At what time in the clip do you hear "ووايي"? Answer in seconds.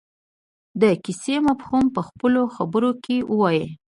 3.31-3.65